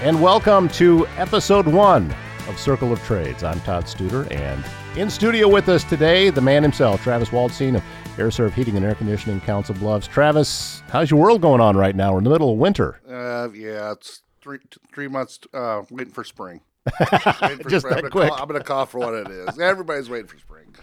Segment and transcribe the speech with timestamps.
[0.00, 2.10] and welcome to episode one
[2.48, 3.44] of Circle of Trades.
[3.44, 4.64] I'm Todd Studer, and
[4.98, 7.82] in studio with us today, the man himself, Travis Waldstein of
[8.16, 10.06] AireServ Heating and Air Conditioning, Council Bluffs.
[10.06, 12.12] Travis, how's your world going on right now?
[12.12, 12.98] We're in the middle of winter.
[13.06, 14.60] Uh, yeah, it's three
[14.90, 16.62] three months uh, waiting for spring.
[17.42, 17.96] Waiting for Just spring.
[17.96, 18.30] that I'm quick.
[18.30, 19.58] Call, I'm going to call for what it is.
[19.58, 20.74] Everybody's waiting for spring.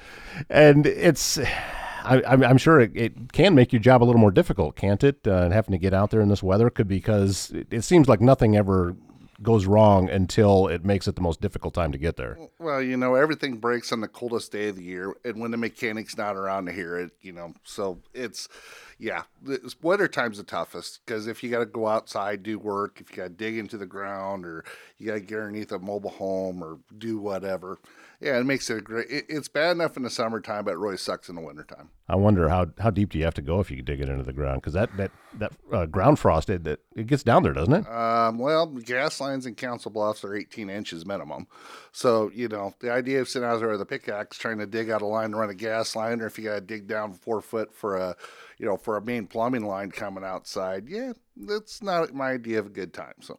[0.48, 1.40] And it's
[2.08, 5.28] I, am sure it, it, can make your job a little more difficult, can't it?
[5.28, 8.22] Uh, having to get out there in this weather could because it, it seems like
[8.22, 8.96] nothing ever
[9.42, 12.38] goes wrong until it makes it the most difficult time to get there.
[12.60, 15.58] Well, you know, everything breaks on the coldest day of the year, and when the
[15.58, 18.50] mechanic's not around to hear it, you know, so it's,
[19.00, 19.24] yeah,
[19.82, 23.18] winter time's the toughest because if you got to go outside, do work, if you
[23.18, 24.66] got to dig into the ground, or
[24.98, 27.78] you got to get underneath a mobile home or do whatever,
[28.20, 29.08] yeah, it makes it a great.
[29.10, 31.90] It, it's bad enough in the summertime, but it really sucks in the wintertime.
[32.10, 34.24] I wonder how, how deep do you have to go if you dig it into
[34.24, 34.62] the ground?
[34.62, 37.88] Because that that that uh, ground frost it, it, it gets down there, doesn't it?
[37.88, 41.46] Um, well, gas lines in Council Bluffs are 18 inches minimum.
[41.92, 44.90] So you know the idea of sitting out there with a pickaxe trying to dig
[44.90, 47.14] out a line to run a gas line, or if you got to dig down
[47.14, 48.16] four foot for a
[48.58, 52.68] you know for a main plumbing line coming outside, yeah, that's not my idea of
[52.68, 53.14] a good time.
[53.22, 53.38] So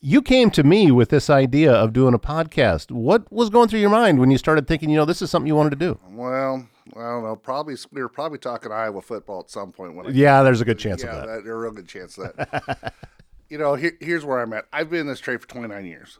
[0.00, 2.90] you came to me with this idea of doing a podcast.
[2.90, 5.46] What was going through your mind when you started thinking, you know, this is something
[5.46, 5.98] you wanted to do?
[6.10, 7.36] Well, I don't know.
[7.36, 9.94] Probably we were probably talking Iowa football at some point.
[9.96, 11.26] When I yeah, there's a good chance yeah, of that.
[11.26, 11.44] that.
[11.44, 12.94] There's a real good chance of that.
[13.48, 14.66] you know, here, here's where I'm at.
[14.72, 16.18] I've been in this trade for 29 years.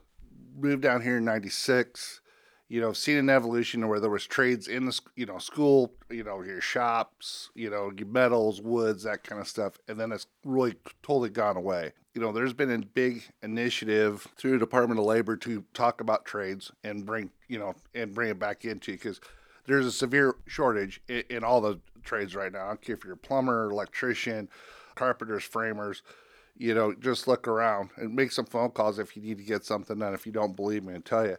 [0.57, 2.21] Moved down here in '96
[2.75, 6.25] you know, seen an evolution where there was trades in the, you know, school, you
[6.25, 9.79] know, your shops, you know, your metals, woods, that kind of stuff.
[9.87, 11.93] And then it's really totally gone away.
[12.15, 16.25] You know, there's been a big initiative through the Department of Labor to talk about
[16.25, 19.21] trades and bring, you know, and bring it back into because
[19.69, 22.65] there's a severe shortage in, in all the trades right now.
[22.65, 24.49] I don't care if you're a plumber, electrician,
[24.97, 26.03] carpenters, framers,
[26.59, 29.65] you know, just look around and make some phone calls if you need to get
[29.65, 30.13] something done.
[30.13, 31.37] If you don't believe me, and tell you.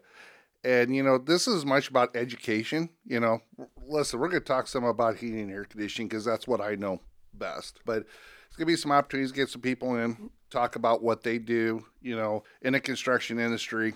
[0.66, 2.90] And, you know, this is much about education.
[3.06, 3.40] You know,
[3.88, 6.74] listen, we're going to talk some about heating and air conditioning because that's what I
[6.74, 7.02] know
[7.34, 7.80] best.
[7.86, 8.08] But
[8.48, 11.38] it's going to be some opportunities to get some people in, talk about what they
[11.38, 13.94] do, you know, in the construction industry,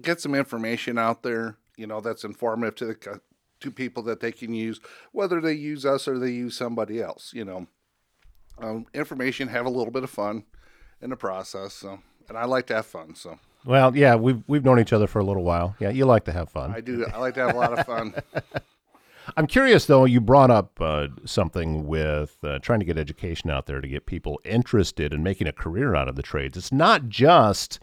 [0.00, 3.20] get some information out there, you know, that's informative to the
[3.58, 4.80] to people that they can use,
[5.12, 7.66] whether they use us or they use somebody else, you know.
[8.58, 10.44] Um, information, have a little bit of fun
[11.00, 11.72] in the process.
[11.72, 13.14] So, and I like to have fun.
[13.14, 15.76] So, well, yeah, we've we've known each other for a little while.
[15.78, 16.72] Yeah, you like to have fun.
[16.74, 17.06] I do.
[17.12, 18.14] I like to have a lot of fun.
[19.36, 20.04] I'm curious though.
[20.04, 24.06] You brought up uh, something with uh, trying to get education out there to get
[24.06, 26.56] people interested in making a career out of the trades.
[26.56, 27.78] It's not just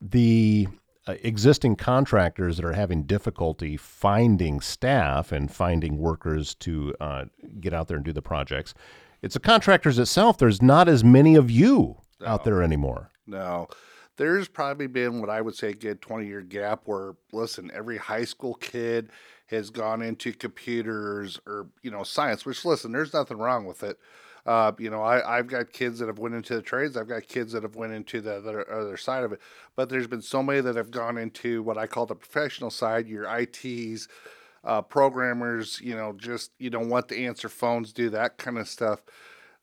[0.00, 0.66] the
[1.06, 7.26] uh, existing contractors that are having difficulty finding staff and finding workers to uh,
[7.60, 8.74] get out there and do the projects.
[9.22, 10.38] It's the contractors itself.
[10.38, 12.26] There's not as many of you no.
[12.26, 13.10] out there anymore.
[13.26, 13.68] No
[14.16, 17.96] there's probably been what I would say a good 20 year gap where, listen, every
[17.96, 19.10] high school kid
[19.46, 23.98] has gone into computers or, you know, science, which, listen, there's nothing wrong with it.
[24.46, 26.96] Uh, you know, I, I've got kids that have went into the trades.
[26.96, 29.40] I've got kids that have went into the other, other side of it.
[29.74, 33.08] But there's been so many that have gone into what I call the professional side,
[33.08, 34.06] your ITs,
[34.62, 38.68] uh, programmers, you know, just, you know, what to answer phones, do that kind of
[38.68, 39.00] stuff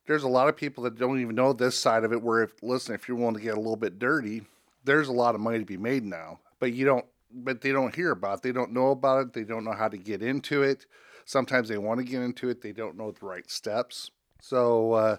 [0.08, 2.22] there's a lot of people that don't even know this side of it.
[2.22, 4.44] Where if listen, if you're willing to get a little bit dirty,
[4.84, 6.40] there's a lot of money to be made now.
[6.60, 8.40] But you don't, but they don't hear about.
[8.40, 8.42] it.
[8.44, 9.34] They don't know about it.
[9.34, 10.86] They don't know how to get into it.
[11.26, 12.62] Sometimes they want to get into it.
[12.62, 14.12] They don't know the right steps.
[14.42, 14.94] So.
[14.94, 15.18] Uh,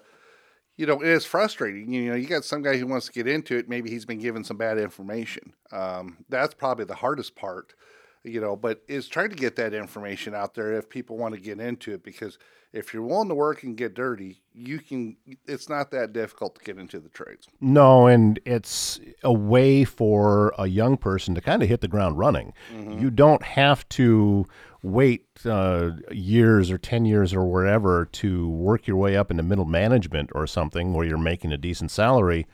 [0.75, 1.93] you know, it is frustrating.
[1.93, 3.69] You know, you got some guy who wants to get into it.
[3.69, 5.53] Maybe he's been given some bad information.
[5.71, 7.75] Um, that's probably the hardest part,
[8.23, 11.41] you know, but is trying to get that information out there if people want to
[11.41, 12.37] get into it because
[12.73, 15.15] if you're willing to work and get dirty, you can.
[15.45, 17.47] It's not that difficult to get into the trades.
[17.61, 22.17] No, and it's a way for a young person to kind of hit the ground
[22.17, 22.53] running.
[22.73, 22.99] Mm-hmm.
[22.99, 24.47] You don't have to
[24.81, 29.65] wait uh, years or 10 years or wherever to work your way up into middle
[29.65, 32.45] management or something where you're making a decent salary.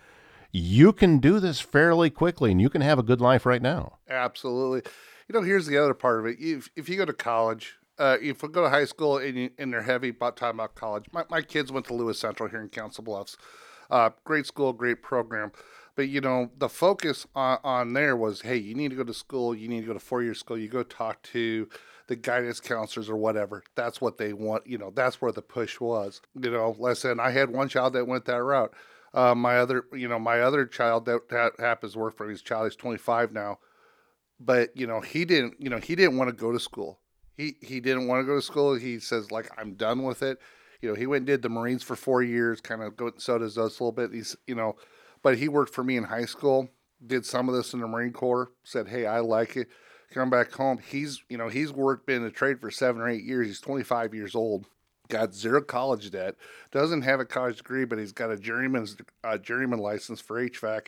[0.51, 3.97] You can do this fairly quickly and you can have a good life right now.
[4.09, 4.89] Absolutely.
[5.29, 6.37] You know, here's the other part of it.
[6.39, 9.71] If, if you go to college, uh, if we go to high school and, and
[9.71, 12.69] they're heavy about talking about college, my, my kids went to Lewis Central here in
[12.69, 13.37] Council Bluffs.
[13.91, 15.51] Uh, great school, great program.
[15.95, 19.13] But, you know, the focus on, on there was hey, you need to go to
[19.13, 21.69] school, you need to go to four year school, you go talk to
[22.07, 23.63] the guidance counselors or whatever.
[23.75, 24.65] That's what they want.
[24.65, 26.21] You know, that's where the push was.
[26.41, 28.73] You know, listen, I had one child that went that route.
[29.13, 32.41] Uh, my other, you know, my other child that, that happens to work for his
[32.41, 33.59] child, he's 25 now.
[34.39, 36.99] But, you know, he didn't, you know, he didn't want to go to school
[37.39, 38.75] he he didn't want to go to school.
[38.75, 40.39] He says like I'm done with it.
[40.81, 43.37] You know, he went and did the Marines for four years, kind of go so
[43.37, 44.13] does us a little bit.
[44.13, 44.75] He's you know,
[45.23, 46.69] but he worked for me in high school.
[47.05, 49.69] did some of this in the Marine Corps, said, Hey, I like it.
[50.11, 50.79] Come back home.
[50.79, 53.47] He's, you know, he's worked, been in the trade for seven or eight years.
[53.47, 54.65] He's 25 years old,
[55.07, 56.35] got zero college debt,
[56.71, 60.87] doesn't have a college degree, but he's got a journeyman's, uh, journeyman license for HVAC,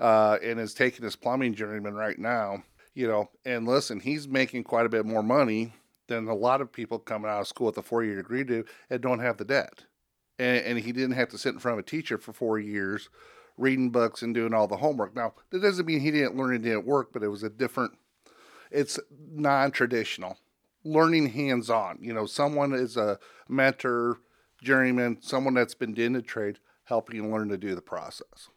[0.00, 2.64] uh, and is taking his plumbing journeyman right now,
[2.94, 5.72] you know, and listen, he's making quite a bit more money
[6.06, 8.64] than a lot of people coming out of school with a four year degree do
[8.90, 9.84] and don't have the debt.
[10.38, 13.08] And, and he didn't have to sit in front of a teacher for four years
[13.56, 15.14] reading books and doing all the homework.
[15.14, 17.92] Now, that doesn't mean he didn't learn and didn't work, but it was a different,
[18.70, 18.98] it's
[19.32, 20.38] non traditional.
[20.84, 21.98] Learning hands on.
[22.00, 23.18] You know, someone is a
[23.48, 24.18] mentor,
[24.62, 28.48] journeyman, someone that's been in the trade, helping you learn to do the process.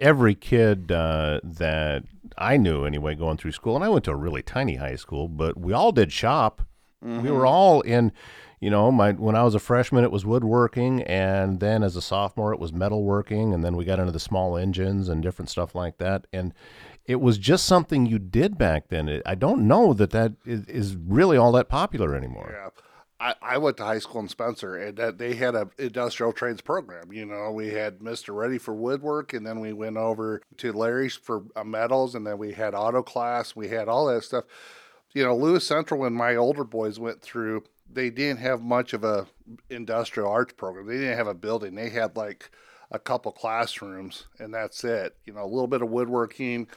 [0.00, 2.04] Every kid uh, that
[2.36, 5.28] I knew, anyway, going through school, and I went to a really tiny high school,
[5.28, 6.62] but we all did shop.
[7.04, 7.22] Mm-hmm.
[7.22, 8.12] We were all in
[8.60, 12.02] you know, my when I was a freshman, it was woodworking, and then as a
[12.02, 15.74] sophomore, it was metalworking, and then we got into the small engines and different stuff
[15.74, 16.26] like that.
[16.30, 16.52] And
[17.06, 19.22] it was just something you did back then.
[19.24, 22.50] I don't know that that is, is, really all that popular anymore.
[22.52, 22.68] Yeah.
[23.20, 26.62] I, I went to high school in Spencer, and that they had a industrial trades
[26.62, 27.12] program.
[27.12, 31.16] You know, we had Mister Ready for woodwork, and then we went over to Larry's
[31.16, 33.54] for uh, metals, and then we had auto class.
[33.54, 34.44] We had all that stuff.
[35.12, 39.04] You know, Lewis Central, when my older boys went through, they didn't have much of
[39.04, 39.26] a
[39.68, 40.86] industrial arts program.
[40.86, 41.74] They didn't have a building.
[41.74, 42.50] They had like
[42.90, 45.16] a couple classrooms, and that's it.
[45.26, 46.68] You know, a little bit of woodworking,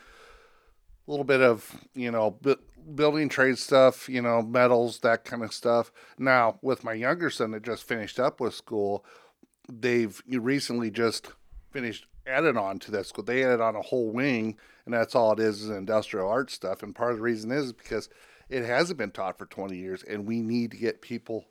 [1.07, 2.55] a little bit of you know bu-
[2.95, 4.09] building trade stuff.
[4.09, 5.91] You know, metals, that kind of stuff.
[6.17, 9.05] Now, with my younger son that just finished up with school,
[9.71, 11.31] they've recently just
[11.71, 13.23] finished added on to that school.
[13.23, 16.83] They added on a whole wing, and that's all it is is industrial art stuff.
[16.83, 18.09] And part of the reason is because
[18.49, 21.45] it hasn't been taught for 20 years, and we need to get people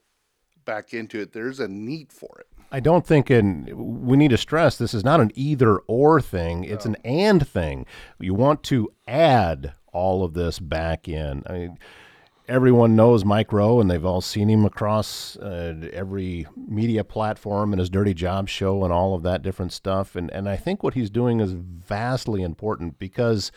[0.65, 1.33] back into it.
[1.33, 2.47] There's a need for it.
[2.71, 3.69] I don't think, and
[4.07, 6.93] we need to stress this is not an either or thing, it's no.
[6.93, 7.85] an and thing.
[8.19, 11.43] You want to add all of this back in.
[11.47, 11.79] I mean,
[12.49, 17.81] everyone knows Mike Rowe, and they've all seen him across uh, every media platform and
[17.81, 20.17] his Dirty Job show and all of that different stuff.
[20.17, 23.53] And and I think what he's doing is vastly important because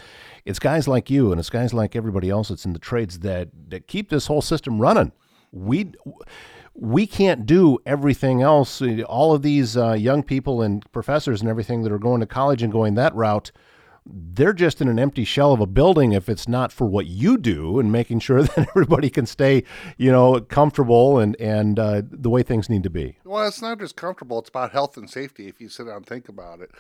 [0.46, 3.50] it's guys like you and it's guys like everybody else that's in the trades that
[3.70, 5.12] that keep this whole system running.
[5.52, 5.94] We
[6.76, 8.82] we can't do everything else.
[9.08, 12.62] All of these uh, young people and professors and everything that are going to college
[12.62, 13.52] and going that route
[14.06, 17.38] they're just in an empty shell of a building if it's not for what you
[17.38, 19.64] do and making sure that everybody can stay,
[19.98, 23.18] you know, comfortable and and uh, the way things need to be.
[23.24, 25.48] Well, it's not just comfortable; it's about health and safety.
[25.48, 26.72] If you sit down and think about it,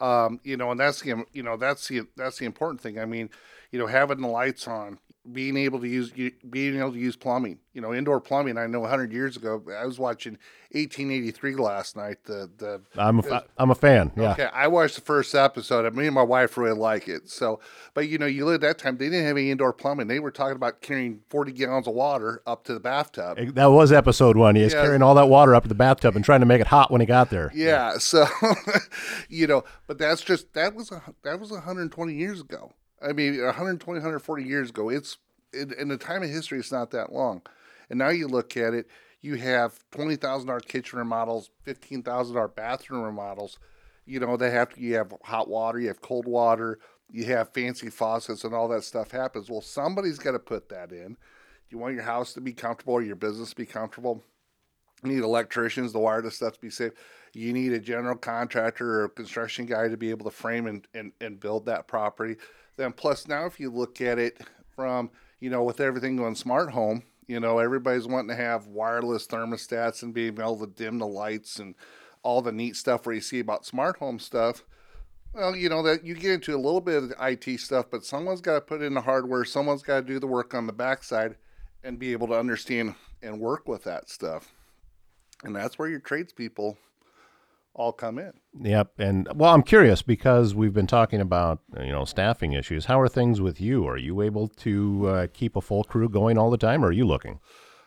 [0.00, 2.98] um, you know, and that's the you know that's the that's the important thing.
[2.98, 3.30] I mean,
[3.70, 4.98] you know, having the lights on,
[5.32, 7.58] being able to use being able to use plumbing.
[7.72, 8.56] You know, indoor plumbing.
[8.56, 10.38] I know 100 years ago, I was watching
[10.72, 12.18] 1883 last night.
[12.24, 14.12] The the I'm a, am a fan.
[14.16, 14.32] Yeah.
[14.32, 15.92] Okay, I watched the first episode.
[15.94, 17.28] Me and my wife really like it.
[17.28, 17.60] So,
[17.94, 18.96] but you know, you live at that time.
[18.96, 20.06] They didn't have any indoor plumbing.
[20.06, 23.38] They were talking about carrying 40 gallons of water up to the bathtub.
[23.54, 24.56] That was episode one.
[24.56, 24.82] He was yeah.
[24.82, 27.00] carrying all that water up to the bathtub and trying to make it hot when
[27.00, 27.50] he got there.
[27.54, 27.66] Yeah.
[27.66, 27.98] yeah.
[28.06, 28.24] So,
[29.28, 32.72] you know, but that's just that was a, that was 120 years ago.
[33.02, 35.18] I mean, 120, 140 years ago, it's
[35.52, 37.42] in, in the time of history, it's not that long.
[37.90, 38.86] And now you look at it,
[39.20, 43.58] you have twenty thousand dollar kitchen remodels, fifteen thousand dollar bathroom remodels.
[44.04, 46.78] You know, they have to, you have hot water, you have cold water,
[47.10, 49.50] you have fancy faucets, and all that stuff happens.
[49.50, 51.16] Well, somebody's got to put that in.
[51.70, 54.22] You want your house to be comfortable or your business to be comfortable.
[55.02, 56.92] You need electricians, the wire wireless stuff to be safe.
[57.34, 61.12] You need a general contractor or construction guy to be able to frame and, and,
[61.20, 62.36] and build that property.
[62.76, 64.40] Then plus now if you look at it
[64.74, 69.26] from, you know, with everything going smart home, you know, everybody's wanting to have wireless
[69.26, 71.74] thermostats and being able to dim the lights and
[72.22, 74.64] all the neat stuff where you see about smart home stuff.
[75.32, 78.04] Well, you know that you get into a little bit of the IT stuff, but
[78.04, 79.44] someone's got to put in the hardware.
[79.44, 81.36] Someone's got to do the work on the backside
[81.84, 84.52] and be able to understand and work with that stuff.
[85.44, 86.78] And that's where your tradespeople
[87.76, 88.32] all come in.
[88.60, 88.92] Yep.
[88.98, 92.86] And well, I'm curious because we've been talking about, you know, staffing issues.
[92.86, 93.86] How are things with you?
[93.86, 96.92] Are you able to uh, keep a full crew going all the time or are
[96.92, 97.38] you looking?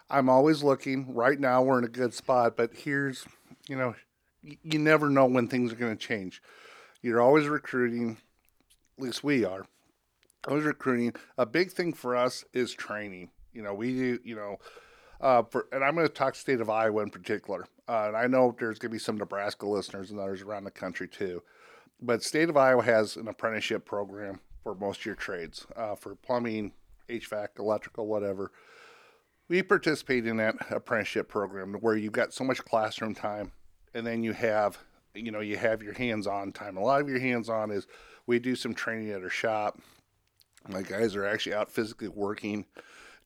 [0.10, 1.14] I'm always looking.
[1.14, 3.26] Right now we're in a good spot, but here's,
[3.68, 3.96] you know,
[4.42, 6.42] you never know when things are going to change.
[7.02, 8.18] You're always recruiting,
[8.98, 9.66] at least we are.
[10.48, 11.14] Always recruiting.
[11.38, 13.32] A big thing for us is training.
[13.54, 14.58] You know, we do, you know,
[15.20, 17.66] uh, for, and I'm going to talk state of Iowa in particular.
[17.90, 20.72] Uh, and I know there's going to be some Nebraska listeners and others around the
[20.72, 21.42] country too.
[22.00, 26.14] But state of Iowa has an apprenticeship program for most of your trades, uh, for
[26.14, 26.74] plumbing,
[27.10, 28.52] HVAC, electrical, whatever.
[29.48, 33.52] We participate in that apprenticeship program where you've got so much classroom time,
[33.96, 34.78] and then you have,
[35.16, 36.78] you know, you have your hands-on time.
[36.78, 37.88] A lot of your hands-on is
[38.28, 39.80] We do some training at our shop.
[40.68, 42.68] My guys are actually out physically working,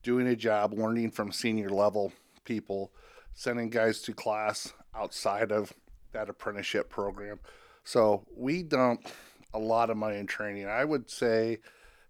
[0.01, 2.13] doing a job, learning from senior level
[2.45, 2.93] people,
[3.33, 5.73] sending guys to class outside of
[6.11, 7.39] that apprenticeship program.
[7.83, 9.07] So we dump
[9.53, 10.67] a lot of money in training.
[10.67, 11.59] I would say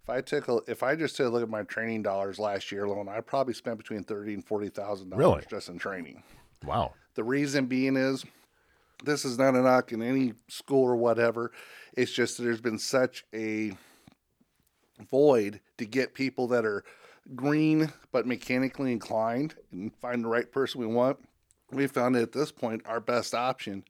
[0.03, 2.71] if I took a, if I just took a look at my training dollars last
[2.71, 5.31] year alone, I probably spent between thirty and forty thousand Really?
[5.31, 6.23] dollars just in training.
[6.65, 6.93] Wow.
[7.15, 8.25] The reason being is
[9.03, 11.51] this is not a knock in any school or whatever.
[11.95, 13.73] It's just that there's been such a
[15.09, 16.83] void to get people that are
[17.35, 21.17] green but mechanically inclined and find the right person we want.
[21.71, 23.83] We found that at this point our best option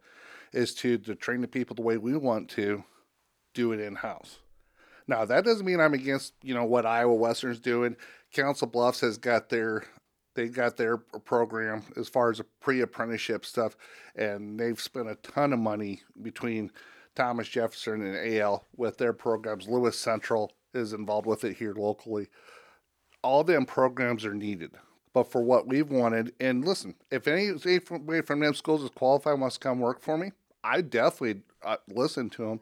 [0.51, 2.83] is to, to train the people the way we want to
[3.53, 4.39] do it in house.
[5.07, 7.95] Now that doesn't mean I'm against you know what Iowa Western's doing.
[8.31, 9.83] Council Bluffs has got their
[10.35, 13.75] they got their program as far as a pre-apprenticeship stuff,
[14.15, 16.71] and they've spent a ton of money between
[17.15, 19.67] Thomas Jefferson and AL with their programs.
[19.67, 22.29] Lewis Central is involved with it here locally.
[23.23, 24.71] All them programs are needed,
[25.13, 29.39] but for what we've wanted, and listen, if any anybody from them schools is qualified
[29.39, 30.31] wants to come work for me,
[30.63, 32.59] I definitely uh, listen to them.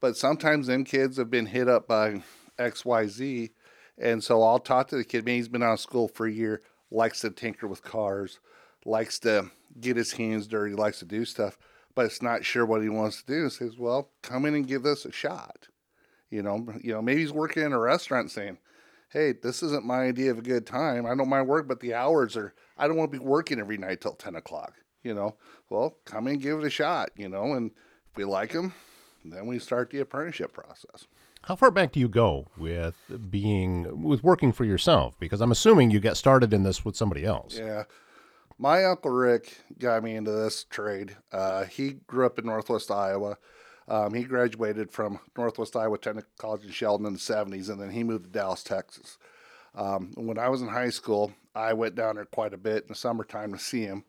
[0.00, 2.22] But sometimes them kids have been hit up by
[2.58, 3.50] X, Y, Z,
[3.98, 5.24] and so I'll talk to the kid.
[5.24, 6.60] Maybe he's been out of school for a year
[6.90, 8.38] likes to tinker with cars,
[8.84, 9.50] likes to
[9.80, 11.58] get his hands dirty, likes to do stuff,
[11.94, 13.44] but it's not sure what he wants to do.
[13.44, 15.68] He Says, "Well, come in and give this a shot."
[16.30, 18.58] You know, you know, maybe he's working in a restaurant saying,
[19.08, 21.06] "Hey, this isn't my idea of a good time.
[21.06, 22.54] I don't mind work, but the hours are.
[22.76, 25.36] I don't want to be working every night till ten o'clock." You know,
[25.70, 27.10] well, come and give it a shot.
[27.16, 27.70] You know, and
[28.10, 28.74] if we like them,
[29.24, 31.06] then we start the apprenticeship process.
[31.42, 32.96] How far back do you go with
[33.30, 35.16] being with working for yourself?
[35.20, 37.56] Because I'm assuming you got started in this with somebody else.
[37.56, 37.84] Yeah.
[38.58, 41.16] My uncle Rick got me into this trade.
[41.30, 43.36] Uh, he grew up in Northwest Iowa.
[43.88, 47.90] Um, he graduated from Northwest Iowa Technical College in Sheldon in the 70s, and then
[47.90, 49.18] he moved to Dallas, Texas.
[49.74, 52.88] Um, when I was in high school, I went down there quite a bit in
[52.88, 54.04] the summertime to see him,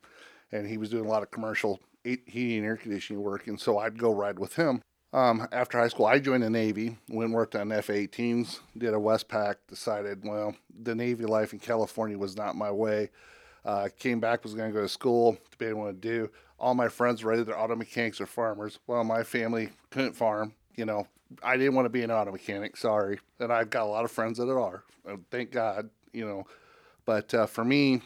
[0.51, 3.77] and he was doing a lot of commercial heating and air conditioning work, and so
[3.77, 4.81] I'd go ride with him.
[5.13, 8.97] Um, after high school, I joined the Navy, went worked on F 18s, did a
[8.97, 13.09] Westpac, decided, well, the Navy life in California was not my way.
[13.63, 16.29] Uh, came back, was going to go to school, debated what to do.
[16.59, 18.79] All my friends were either auto mechanics or farmers.
[18.87, 20.53] Well, my family couldn't farm.
[20.75, 21.07] You know,
[21.43, 23.19] I didn't want to be an auto mechanic, sorry.
[23.39, 24.83] And I've got a lot of friends that are,
[25.29, 26.45] thank God, you know.
[27.05, 28.01] But uh, for me,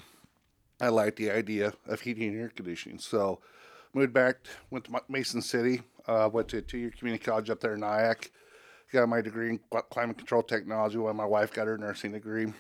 [0.80, 3.00] I like the idea of heating and air conditioning.
[3.00, 3.40] So
[3.94, 4.38] moved back,
[4.70, 8.30] went to Mason City, uh, went to a two-year community college up there in NIACC.
[8.92, 12.52] Got my degree in climate control technology when my wife got her nursing degree.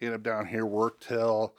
[0.00, 1.54] Ended up down here, worked till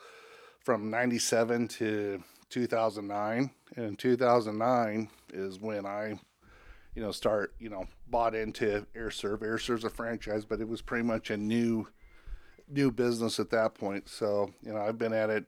[0.60, 3.50] from 97 to 2009.
[3.76, 6.20] And in 2009 is when I,
[6.96, 9.40] you know, start, you know, bought into AireServ.
[9.40, 11.88] AireServ's a franchise, but it was pretty much a new,
[12.70, 14.08] new business at that point.
[14.10, 15.46] So, you know, I've been at it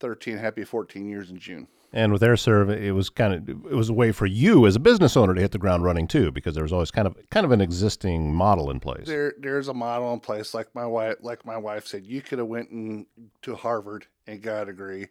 [0.00, 1.68] 13, happy 14 years in June.
[1.92, 4.80] And with AireServ, it was kind of it was a way for you as a
[4.80, 7.44] business owner to hit the ground running too, because there was always kind of kind
[7.44, 9.08] of an existing model in place.
[9.08, 10.54] There, there's a model in place.
[10.54, 13.06] Like my wife, like my wife said, you could have went in,
[13.42, 15.08] to Harvard and got a degree,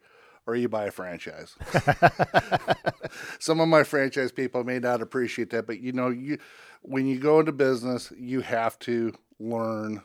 [0.50, 1.56] or you buy a franchise.
[3.39, 6.39] Some of my franchise people may not appreciate that, but you know, you
[6.82, 10.01] when you go into business, you have to learn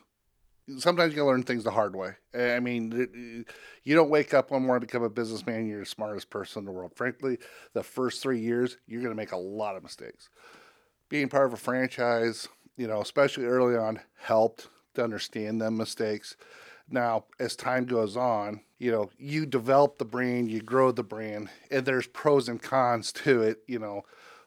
[0.79, 2.13] sometimes you learn things the hard way.
[2.35, 3.45] I mean,
[3.85, 5.67] you don't wake up one morning become a businessman.
[5.67, 6.93] You're the smartest person in the world.
[6.95, 7.39] Frankly,
[7.73, 10.31] the first three years, you're going to make a lot of mistakes.
[11.09, 16.37] Being part of a franchise, you know, especially early on, helped to understand them mistakes.
[16.89, 21.49] Now, as time goes on, you know, you develop the brand, you grow the brand,
[21.71, 24.03] and there's pros and cons to it, you know.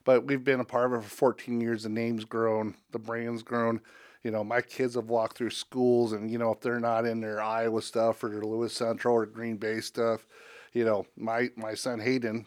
[0.05, 1.83] But we've been a part of it for 14 years.
[1.83, 3.81] The name's grown, the brand's grown
[4.27, 7.21] you know, my kids have walked through schools, and you know, if they're not in
[7.21, 10.27] their Iowa stuff or their Lewis Central or Green Bay stuff,
[10.73, 12.45] you know, my my son Hayden,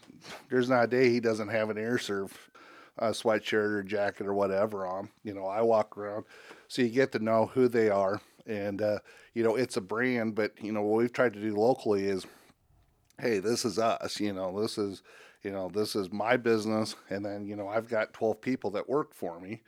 [0.50, 2.30] there's not a day he doesn't have an air AireServ
[2.98, 5.08] uh, sweatshirt or jacket or whatever on.
[5.24, 6.26] You know, I walk around,
[6.68, 8.20] so you get to know who they are,
[8.50, 8.98] and uh,
[9.34, 10.34] you know, it's a brand.
[10.34, 12.26] But you know, what we've tried to do locally is,
[13.18, 14.20] hey, this is us.
[14.20, 15.02] You know, this is
[15.42, 18.88] you know, this is my business, and then you know, I've got 12 people that
[18.88, 19.62] work for me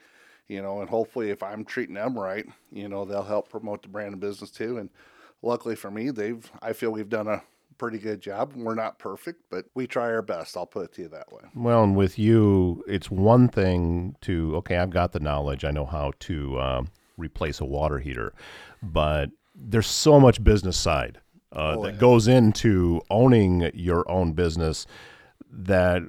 [0.48, 3.88] you know, and hopefully if I'm treating them right, you know, they'll help promote the
[3.88, 4.76] brand and business too.
[4.76, 4.90] And
[5.40, 7.42] luckily for me, they've, I feel we've done a
[7.78, 8.52] pretty good job.
[8.54, 10.56] We're not perfect, but we try our best.
[10.56, 11.42] I'll put it to you that way.
[11.54, 15.64] Well, and with you, it's one thing to, okay, I've got the knowledge.
[15.64, 16.82] I know how to uh,
[17.16, 18.32] replace a water heater,
[18.82, 21.18] but there's so much business side
[21.54, 22.00] uh, oh, that yeah.
[22.00, 24.86] goes into owning your own business
[25.54, 26.02] that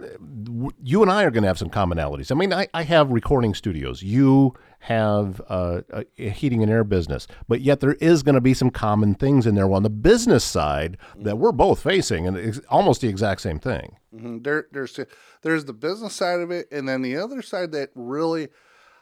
[0.45, 2.31] w- you and I are going to have some commonalities.
[2.31, 4.01] I mean, I, I have recording studios.
[4.01, 8.53] You have uh, a, heating and air business, but yet there is going to be
[8.53, 12.59] some common things in there on the business side that we're both facing, and it's
[12.69, 13.97] almost the exact same thing.
[14.15, 14.39] Mm-hmm.
[14.43, 14.97] There, there's
[15.41, 18.47] there's the business side of it, and then the other side that really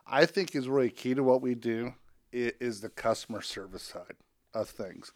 [0.08, 1.94] I think is really key to what we do
[2.32, 4.16] is the customer service side
[4.54, 5.12] of things.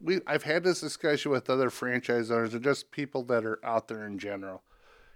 [0.00, 3.88] We I've had this discussion with other franchise owners and just people that are out
[3.88, 4.62] there in general.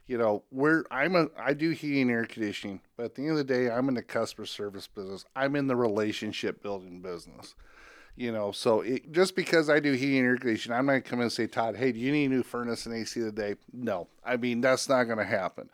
[0.07, 3.33] You know, we're I'm a I do heating and air conditioning, but at the end
[3.33, 5.25] of the day, I'm in the customer service business.
[5.37, 7.55] I'm in the relationship building business.
[8.17, 11.03] You know, so it, just because I do heating and air conditioning, I'm not going
[11.03, 13.21] to come in and say, Todd, hey, do you need a new furnace and AC
[13.21, 13.55] today?
[13.73, 15.69] No, I mean that's not going to happen.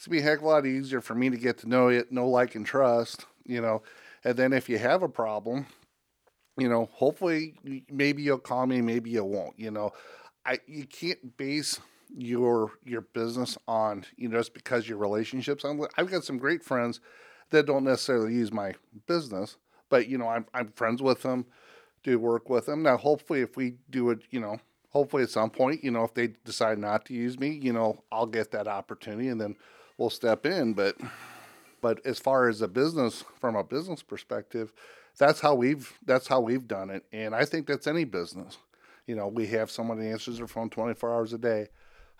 [0.00, 1.88] It's gonna be a heck of a lot easier for me to get to know
[1.88, 3.26] it, know, like, and trust.
[3.44, 3.82] You know,
[4.24, 5.66] and then if you have a problem,
[6.56, 9.58] you know, hopefully maybe you'll call me, maybe you won't.
[9.58, 9.92] You know,
[10.46, 11.80] I you can't base
[12.16, 15.64] your your business on you know just because your relationships.
[15.64, 17.00] I'm, I've got some great friends
[17.50, 18.72] that don't necessarily use my
[19.06, 19.58] business,
[19.90, 21.44] but you know I'm I'm friends with them,
[22.04, 22.82] do work with them.
[22.82, 26.14] Now, hopefully, if we do it, you know, hopefully at some point, you know, if
[26.14, 29.56] they decide not to use me, you know, I'll get that opportunity and then
[30.00, 30.72] we'll step in.
[30.72, 30.96] But
[31.80, 34.72] but as far as a business, from a business perspective,
[35.18, 38.58] that's how we've that's how we've done it, and I think that's any business.
[39.06, 41.68] You know, we have someone that answers their phone 24 hours a day.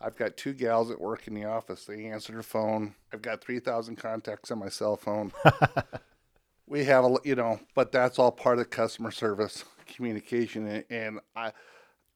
[0.00, 1.84] I've got two gals that work in the office.
[1.84, 2.94] They answer their phone.
[3.12, 5.30] I've got 3,000 contacts on my cell phone.
[6.66, 10.82] we have a, you know, but that's all part of customer service communication.
[10.88, 11.52] And I,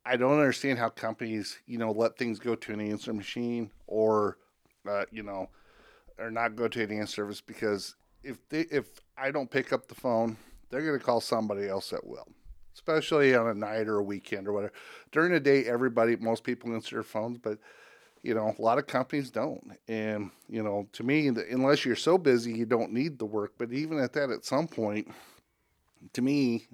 [0.05, 4.39] I don't understand how companies, you know, let things go to an answer machine or,
[4.89, 5.49] uh, you know,
[6.19, 8.87] or not go to answer service because if they if
[9.17, 10.37] I don't pick up the phone,
[10.71, 12.27] they're going to call somebody else that will.
[12.75, 14.73] Especially on a night or a weekend or whatever.
[15.13, 17.59] During the day, everybody, most people answer their phones, but
[18.23, 19.79] you know, a lot of companies don't.
[19.87, 23.53] And you know, to me, unless you're so busy, you don't need the work.
[23.59, 25.09] But even at that, at some point,
[26.15, 26.67] to me,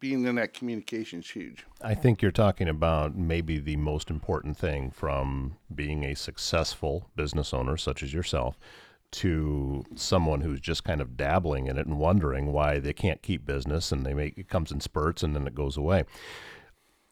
[0.00, 1.64] being in that communication is huge.
[1.82, 7.52] I think you're talking about maybe the most important thing from being a successful business
[7.54, 8.58] owner, such as yourself,
[9.12, 13.46] to someone who's just kind of dabbling in it and wondering why they can't keep
[13.46, 16.04] business and they make it comes in spurts and then it goes away.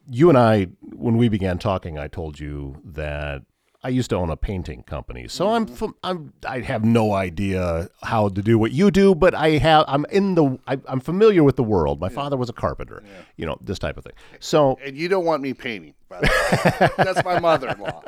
[0.09, 3.43] You and I, when we began talking, I told you that
[3.85, 5.91] I used to own a painting company, so I'm, mm-hmm.
[6.03, 10.07] I'm I have no idea how to do what you do, but I have I'm
[10.07, 12.01] in the I, am familiar with the world.
[12.01, 12.15] My yeah.
[12.15, 13.13] father was a carpenter, yeah.
[13.37, 14.15] you know this type of thing.
[14.41, 18.03] So and you don't want me painting, that's my mother-in-law.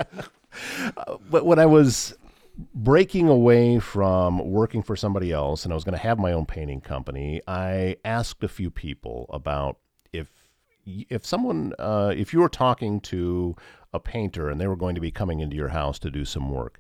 [0.96, 2.14] Uh, but when I was
[2.74, 6.46] breaking away from working for somebody else and I was going to have my own
[6.46, 9.76] painting company, I asked a few people about
[10.14, 10.32] if
[10.86, 13.56] if someone uh, if you were talking to
[13.96, 16.50] a painter and they were going to be coming into your house to do some
[16.50, 16.78] work,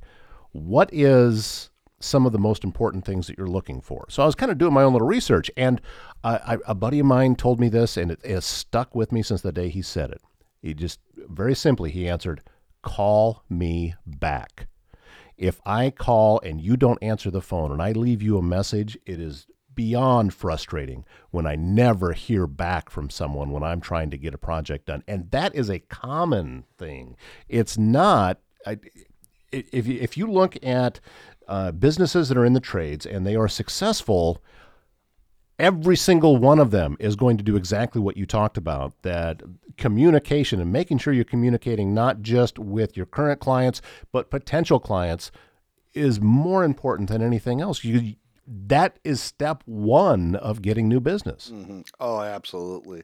[0.52, 4.06] what is some of the most important things that you're looking for?
[4.08, 5.80] So I was kind of doing my own little research, and
[6.22, 9.40] I, a buddy of mine told me this, and it has stuck with me since
[9.40, 10.20] the day he said it.
[10.62, 12.42] He just very simply he answered,
[12.82, 14.68] "Call me back."
[15.36, 18.96] If I call and you don't answer the phone and I leave you a message,
[19.04, 24.18] it is beyond frustrating when I never hear back from someone when I'm trying to
[24.18, 25.04] get a project done.
[25.06, 27.16] And that is a common thing.
[27.48, 28.78] It's not, I,
[29.52, 30.98] if, you, if you look at
[31.46, 34.42] uh, businesses that are in the trades and they are successful,
[35.58, 39.42] every single one of them is going to do exactly what you talked about that
[39.76, 43.80] communication and making sure you're communicating not just with your current clients
[44.12, 45.30] but potential clients
[45.94, 51.50] is more important than anything else you that is step one of getting new business.
[51.52, 51.82] Mm-hmm.
[52.00, 53.02] Oh, absolutely.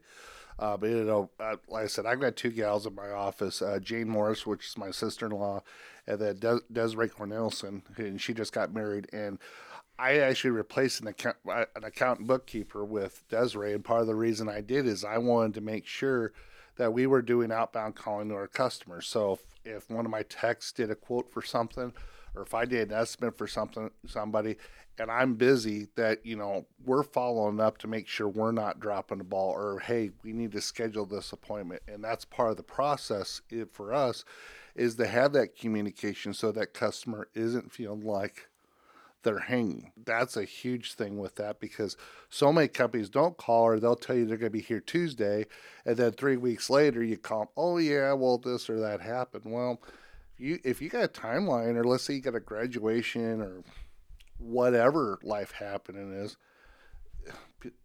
[0.58, 3.62] Uh, but you know, uh, like I said, I've got two gals in my office:
[3.62, 5.62] uh, Jane Morris, which is my sister-in-law,
[6.06, 9.08] and then Des- Desiree Cornelison, and she just got married.
[9.12, 9.38] And
[9.98, 14.14] I actually replaced an account uh, an accountant bookkeeper with Desiree, and part of the
[14.14, 16.32] reason I did is I wanted to make sure
[16.76, 19.06] that we were doing outbound calling to our customers.
[19.06, 21.92] So if, if one of my techs did a quote for something,
[22.34, 24.56] or if I did an estimate for something somebody,
[24.98, 29.18] and I'm busy that, you know, we're following up to make sure we're not dropping
[29.18, 31.82] the ball or, hey, we need to schedule this appointment.
[31.88, 34.24] And that's part of the process eh, for us
[34.74, 38.48] is to have that communication so that customer isn't feeling like
[39.22, 39.92] they're hanging.
[40.04, 41.96] That's a huge thing with that because
[42.28, 45.46] so many companies don't call or they'll tell you they're going to be here Tuesday.
[45.86, 49.44] And then three weeks later, you call, oh, yeah, well, this or that happened.
[49.46, 49.80] Well,
[50.42, 53.62] you if you got a timeline or let's say you got a graduation or
[54.38, 56.36] whatever life happening is.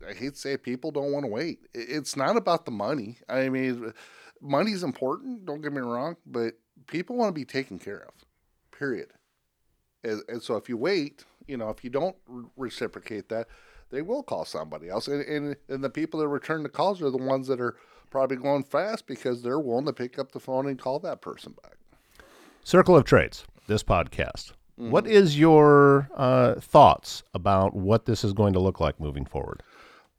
[0.08, 1.60] I hate to say people don't want to wait.
[1.76, 3.20] It's not about the money.
[3.30, 3.93] I mean,
[4.41, 5.46] money's important.
[5.46, 6.56] Don't get me wrong, but
[6.88, 8.15] people want to be taken care of.
[8.72, 9.10] Period.
[10.04, 13.48] And, and so if you wait, You know, if you don't re- reciprocate that,
[13.89, 15.08] they will call somebody else.
[15.08, 17.76] And, and, and the people that return the calls are the ones that are
[18.10, 21.56] probably going fast because they're willing to pick up the phone and call that person
[21.63, 21.78] back.
[22.68, 24.52] Circle of Trades, this podcast.
[24.78, 24.92] Mm-hmm.
[24.92, 29.64] What is your uh, thoughts about what this is going to look like moving forward?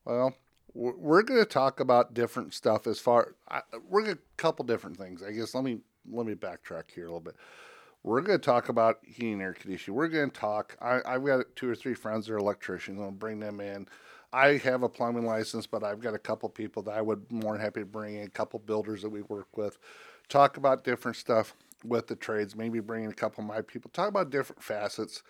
[0.06, 0.34] Well,
[0.72, 3.34] we're going to talk about different stuff as far.
[3.50, 5.22] I, we're going to a couple different things.
[5.22, 5.80] I guess let me
[6.10, 7.36] let me backtrack here a little bit.
[8.02, 9.94] We're going to talk about heating and air conditioning.
[9.94, 10.74] We're going to talk.
[10.80, 12.98] I, have got two or three friends that are electricians.
[12.98, 13.86] I'll bring them in.
[14.32, 17.52] I have a plumbing license, but I've got a couple people that I would more
[17.52, 18.26] than happy to bring in.
[18.26, 19.76] A couple builders that we work with.
[20.30, 22.56] Talk about different stuff with the trades.
[22.56, 23.90] Maybe bring in a couple of my people.
[23.92, 25.22] Talk about different facets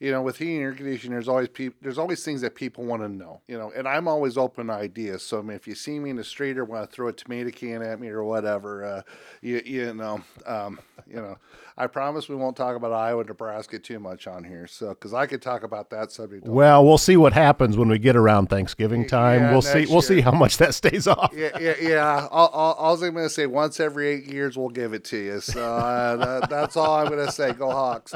[0.00, 2.84] you know, with heating and air conditioning, there's always people, there's always things that people
[2.84, 5.22] want to know, you know, and I'm always open to ideas.
[5.22, 7.12] So I mean, if you see me in the street or want to throw a
[7.12, 9.02] tomato can at me or whatever, uh,
[9.40, 11.38] you, you know, um, you know,
[11.76, 14.66] I promise we won't talk about Iowa and Nebraska too much on here.
[14.66, 16.46] So, because I could talk about that subject.
[16.46, 19.42] Well, we'll see what happens when we get around Thanksgiving time.
[19.42, 19.80] Yeah, we'll see.
[19.80, 19.88] Year.
[19.90, 21.32] We'll see how much that stays off.
[21.34, 22.28] Yeah, yeah, yeah.
[22.30, 25.16] All, all, all I'm going to say, once every eight years, we'll give it to
[25.16, 25.40] you.
[25.40, 27.52] So uh, that, that's all I'm going to say.
[27.52, 28.14] Go Hawks!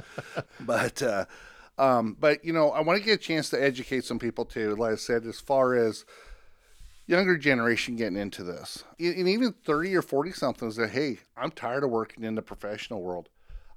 [0.60, 1.02] But.
[1.02, 1.24] Uh,
[1.78, 4.74] um, but you know, I want to get a chance to educate some people too.
[4.76, 6.04] Like I said, as far as
[7.06, 11.84] younger generation getting into this, and even thirty or forty somethings that hey, I'm tired
[11.84, 13.28] of working in the professional world.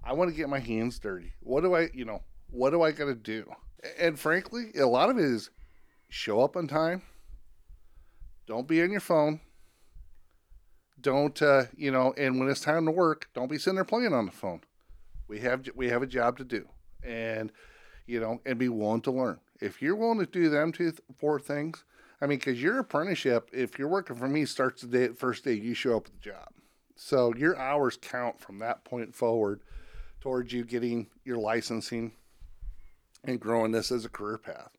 [0.04, 1.34] I want to get my hands dirty.
[1.42, 3.52] What do I, you know, what do I got to do?
[4.00, 5.52] And frankly, a lot of it is
[6.10, 7.04] show up on time.
[8.48, 9.40] Don't be on your phone.
[11.00, 12.14] Don't uh, you know?
[12.18, 14.62] And when it's time to work, don't be sitting there playing on the phone.
[15.28, 16.68] We have we have a job to do,
[17.04, 17.52] and
[18.06, 19.40] you know, and be willing to learn.
[19.60, 21.84] If you're willing to do them two, four things,
[22.22, 25.54] I mean, because your apprenticeship, if you're working for me, starts the day first day
[25.54, 26.50] you show up at the job.
[26.96, 29.62] So your hours count from that point forward
[30.20, 32.12] towards you getting your licensing
[33.24, 34.72] and growing this as a career path.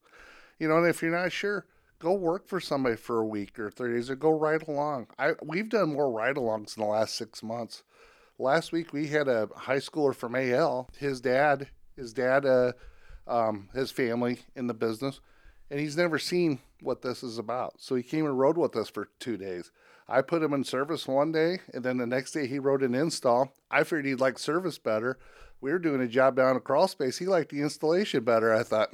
[0.59, 1.67] You know, and if you're not sure,
[1.99, 5.09] go work for somebody for a week or 30 days or go ride along.
[5.19, 7.83] I we've done more ride alongs in the last six months.
[8.39, 10.91] Last week we had a high schooler from AL.
[10.97, 12.73] His dad, his dad uh,
[13.27, 15.21] um, his family in the business,
[15.71, 17.75] and he's never seen what this is about.
[17.79, 19.71] So he came and rode with us for two days.
[20.09, 22.95] I put him in service one day, and then the next day he rode an
[22.95, 23.53] install.
[23.71, 25.19] I figured he'd like service better.
[25.61, 27.19] We were doing a job down a crawl space.
[27.19, 28.53] He liked the installation better.
[28.53, 28.91] I thought,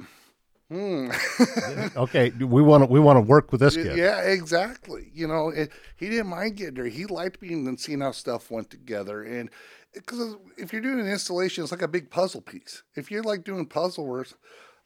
[0.69, 1.09] hmm.
[1.97, 3.97] okay, we want to we want to work with this kid.
[3.97, 5.09] Yeah, exactly.
[5.13, 6.85] You know, it, he didn't mind getting there.
[6.85, 9.49] He liked being and seeing how stuff went together, and
[9.93, 12.83] because if you're doing an installation, it's like a big puzzle piece.
[12.95, 14.29] If you're like doing puzzle work,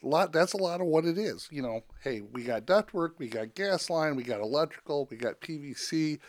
[0.04, 1.48] a lot that's a lot of what it is.
[1.52, 5.42] You know, hey, we got ductwork, we got gas line, we got electrical, we got
[5.42, 6.20] PVC,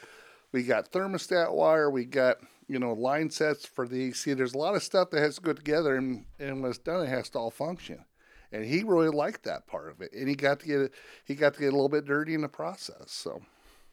[0.52, 4.32] we got thermostat wire, we got you know line sets for the AC.
[4.34, 7.02] There's a lot of stuff that has to go together, and and when it's done,
[7.02, 8.04] it has to all function.
[8.52, 10.92] And he really liked that part of it, and he got to get.
[11.24, 13.06] He got to get a little bit dirty in the process.
[13.10, 13.42] So.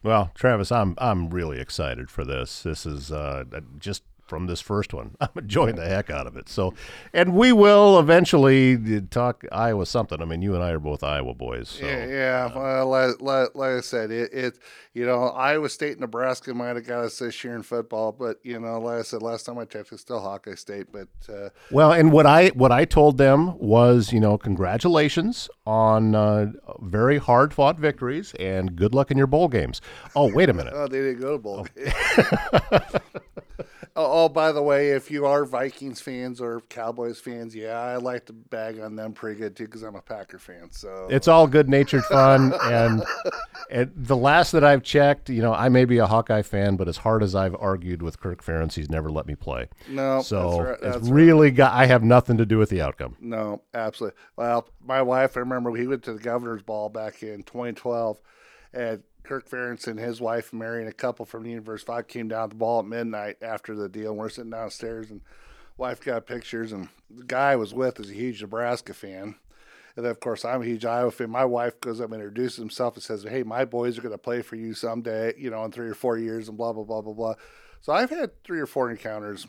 [0.04, 2.64] Well, Travis, I'm I'm really excited for this.
[2.64, 3.44] This is uh,
[3.78, 5.14] just from this first one.
[5.22, 6.48] I'm enjoying the heck out of it.
[6.48, 6.74] So,
[7.14, 10.22] and we will eventually talk Iowa something.
[10.22, 11.68] I mean, you and I are both Iowa boys.
[11.68, 12.46] So, yeah, yeah.
[12.46, 14.58] Uh, well, like, like, like, I said, it, it,
[14.94, 18.58] you know, Iowa State, Nebraska might have got us this year in football, but you
[18.58, 20.88] know, like I said, last time I checked, it's still Hawkeye State.
[20.94, 26.16] But uh, well, and what I what I told them was, you know, congratulations on
[26.16, 29.82] uh, very hard fought victories and good luck in your bowl games.
[30.16, 30.74] Oh, wait a minute.
[30.76, 31.68] oh, they didn't go to bowl.
[32.72, 32.82] Oh.
[33.94, 37.98] Oh, oh, by the way, if you are Vikings fans or Cowboys fans, yeah, I
[37.98, 40.72] like to bag on them pretty good too because I'm a Packer fan.
[40.72, 42.54] So it's all good natured fun.
[42.64, 43.04] and,
[43.70, 46.88] and the last that I've checked, you know, I may be a Hawkeye fan, but
[46.88, 49.68] as hard as I've argued with Kirk Ferentz, he's never let me play.
[49.90, 51.56] No, so that's right, that's it's really right.
[51.56, 51.74] got.
[51.74, 53.18] I have nothing to do with the outcome.
[53.20, 54.18] No, absolutely.
[54.38, 58.22] Well, my wife, I remember we went to the Governor's Ball back in 2012,
[58.74, 62.50] and Kirk Ferentz and his wife marrying a couple from the University Five came down
[62.50, 64.12] the ball at midnight after the deal.
[64.12, 65.22] And we're sitting downstairs, and
[65.78, 69.36] wife got pictures, and the guy I was with is a huge Nebraska fan.
[69.96, 71.30] And then, of course, I'm a huge Iowa fan.
[71.30, 74.18] My wife goes up and introduces himself and says, Hey, my boys are going to
[74.18, 77.02] play for you someday, you know, in three or four years, and blah, blah, blah,
[77.02, 77.34] blah, blah.
[77.82, 79.48] So I've had three or four encounters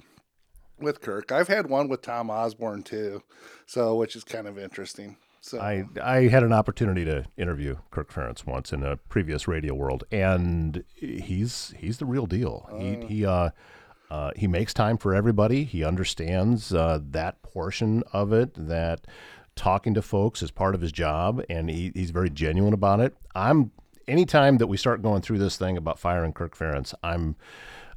[0.78, 1.30] with Kirk.
[1.30, 3.22] I've had one with Tom Osborne, too,
[3.66, 5.16] so which is kind of interesting.
[5.44, 9.74] So I I had an opportunity to interview Kirk Ferentz once in a previous radio
[9.74, 12.68] world, and he's he's the real deal.
[12.72, 13.50] Uh, he he uh,
[14.09, 15.64] uh, he makes time for everybody.
[15.64, 18.55] He understands uh, that portion of it.
[18.55, 19.05] That
[19.57, 23.16] talking to folks is part of his job, and he, he's very genuine about it.
[23.35, 23.72] I'm
[24.07, 27.35] anytime that we start going through this thing about firing Kirk Ferentz, I'm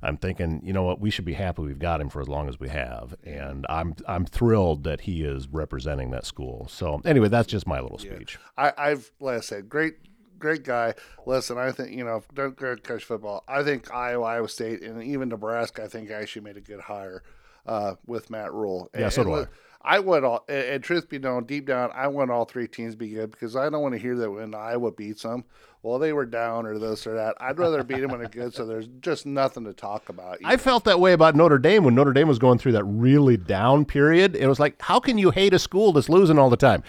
[0.02, 2.48] I'm thinking, you know what, we should be happy we've got him for as long
[2.48, 6.68] as we have, and I'm I'm thrilled that he is representing that school.
[6.70, 8.38] So anyway, that's just my little speech.
[8.58, 9.96] I, I've, like I said, great,
[10.40, 10.94] great guy.
[11.26, 13.44] Listen, I think you know, don't go coach football.
[13.48, 15.84] I think Iowa, Iowa State, and even Nebraska.
[15.84, 17.24] I think actually made a good hire
[17.66, 18.90] uh, with Matt Rhule.
[18.98, 19.46] Yeah, so And do I.
[19.86, 22.96] I want all, and, and truth be known, deep down, I want all three teams
[22.96, 25.46] to be good because I don't want to hear that when Iowa beats them,
[25.86, 27.36] well, they were down or this or that.
[27.40, 30.40] I'd rather beat them when they're good, so there's just nothing to talk about.
[30.44, 33.38] I felt that way about Notre Dame when Notre Dame was going through that really
[33.38, 34.36] down period.
[34.36, 36.84] It was like, how can you hate a school that's losing all the time?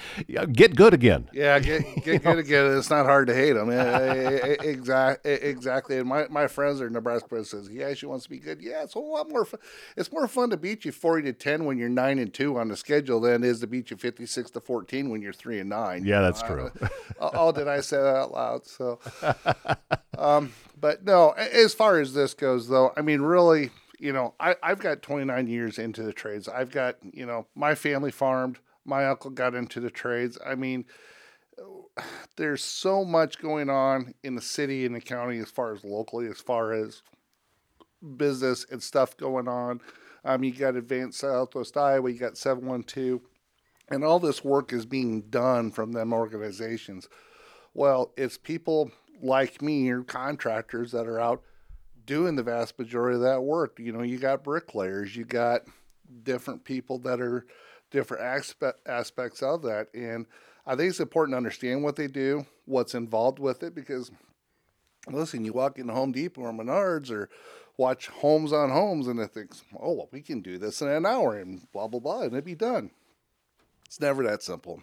[0.52, 1.28] Get good again.
[1.32, 2.76] Yeah, get get good again.
[2.78, 3.70] It's not hard to hate them.
[3.70, 5.98] exactly, exactly.
[5.98, 8.60] And my, my friends are Nebraska says, yeah, she wants to be good.
[8.62, 9.44] Yeah, it's a lot more.
[9.44, 9.60] Fun.
[9.96, 12.68] It's more fun to beat you forty to ten when you're nine and two on
[12.68, 15.58] the schedule than it is to beat you fifty six to fourteen when you're three
[15.60, 16.04] and nine.
[16.04, 16.70] Yeah, that's Uh, true.
[17.20, 18.66] oh, oh, did I say that out loud?
[18.66, 18.85] So,
[20.18, 21.30] um, but no.
[21.30, 25.46] As far as this goes, though, I mean, really, you know, I I've got 29
[25.46, 26.48] years into the trades.
[26.48, 28.58] I've got, you know, my family farmed.
[28.84, 30.38] My uncle got into the trades.
[30.46, 30.84] I mean,
[32.36, 36.26] there's so much going on in the city and the county as far as locally,
[36.28, 37.02] as far as
[38.16, 39.80] business and stuff going on.
[40.24, 43.20] Um, you got Advance Southwest Iowa, you got 712,
[43.88, 47.08] and all this work is being done from them organizations.
[47.76, 51.42] Well, it's people like me or contractors that are out
[52.06, 53.78] doing the vast majority of that work.
[53.78, 55.60] You know, you got bricklayers, you got
[56.22, 57.44] different people that are
[57.90, 59.88] different aspect, aspects of that.
[59.92, 60.24] And
[60.66, 64.10] I think it's important to understand what they do, what's involved with it, because
[65.06, 67.28] listen, you walk into Home Depot or Menards or
[67.76, 71.04] watch Holmes on Homes and it thinks, oh, well, we can do this in an
[71.04, 72.90] hour and blah, blah, blah, and it'd be done.
[73.84, 74.82] It's never that simple.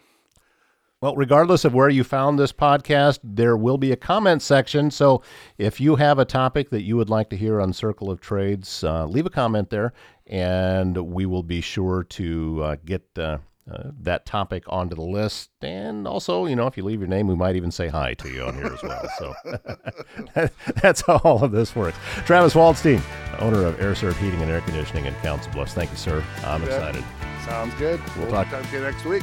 [1.04, 4.90] Well, regardless of where you found this podcast, there will be a comment section.
[4.90, 5.20] So
[5.58, 8.82] if you have a topic that you would like to hear on Circle of Trades,
[8.82, 9.92] uh, leave a comment there,
[10.26, 13.36] and we will be sure to uh, get uh,
[13.70, 15.50] uh, that topic onto the list.
[15.60, 18.30] And also, you know, if you leave your name, we might even say hi to
[18.30, 19.06] you on here as well.
[19.18, 20.48] So
[20.80, 21.98] that's how all of this works.
[22.24, 23.02] Travis Waldstein,
[23.40, 25.74] owner of AireServ Heating and Air Conditioning in Council Bluffs.
[25.74, 26.24] Thank you, sir.
[26.44, 26.68] I'm Yeah.
[26.68, 27.04] excited.
[27.44, 28.00] Sounds good.
[28.16, 29.22] We'll We'll talk- talk to you next week.